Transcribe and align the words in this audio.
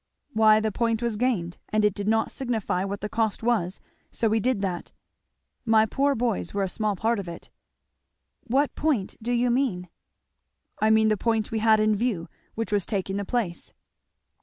"Why, 0.33 0.59
the 0.59 0.71
point 0.71 1.03
was 1.03 1.15
gained! 1.15 1.59
and 1.69 1.85
it 1.85 1.93
did 1.93 2.07
not 2.07 2.31
signify 2.31 2.83
what 2.83 3.01
the 3.01 3.07
cost 3.07 3.43
was 3.43 3.79
so 4.09 4.29
we 4.29 4.39
did 4.39 4.61
that. 4.61 4.91
My 5.63 5.85
poor 5.85 6.15
boys 6.15 6.55
were 6.55 6.63
a 6.63 6.69
small 6.69 6.95
part 6.95 7.19
of 7.19 7.27
it." 7.27 7.51
"What 8.45 8.73
point 8.73 9.15
do 9.21 9.31
you 9.31 9.51
mean?" 9.51 9.89
"I 10.81 10.89
mean 10.89 11.09
the 11.09 11.17
point 11.17 11.51
we 11.51 11.59
had 11.59 11.79
in 11.79 11.95
view, 11.95 12.27
which 12.55 12.71
was 12.71 12.87
taking 12.87 13.17
the 13.17 13.25
place." 13.25 13.75